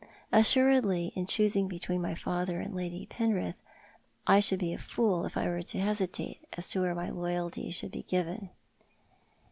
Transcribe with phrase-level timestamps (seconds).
[0.31, 3.61] Assuredly in choosing between my father and Lady Penrith,
[4.25, 7.69] I should be a fool if I were to hesitate as to where my loyalty
[7.69, 8.49] should be given.